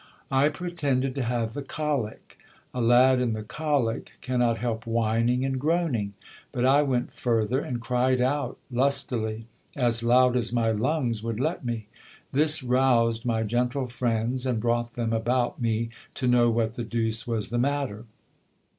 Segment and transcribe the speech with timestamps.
[0.31, 2.39] I pretended to have the colic.
[2.73, 6.15] A lad in the colic cannot help whining and groaning;
[6.51, 9.45] but I went further, and cried out lustily,
[9.75, 11.85] as loud as my lungs would let me.
[12.33, 17.27] This roused my gentle friends, and brought them about me to know what the deuce
[17.27, 18.05] was the matter.